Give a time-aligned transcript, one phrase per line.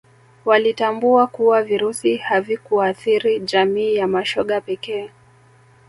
[0.45, 5.11] walitambua kuwa virusi havikuathiri jamii ya mashoga pekee